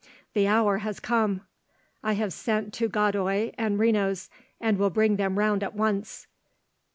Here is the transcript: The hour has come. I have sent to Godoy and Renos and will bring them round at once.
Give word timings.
The 0.33 0.47
hour 0.47 0.79
has 0.79 0.99
come. 0.99 1.41
I 2.03 2.13
have 2.13 2.33
sent 2.33 2.73
to 2.73 2.87
Godoy 2.89 3.51
and 3.55 3.79
Renos 3.79 4.29
and 4.59 4.79
will 4.79 4.89
bring 4.89 5.17
them 5.17 5.37
round 5.37 5.61
at 5.61 5.75
once. 5.75 6.25